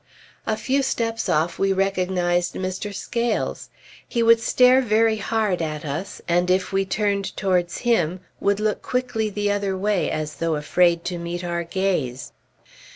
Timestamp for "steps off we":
0.81-1.71